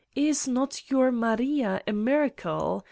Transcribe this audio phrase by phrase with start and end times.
[0.15, 2.79] Is not your Maria a miracle?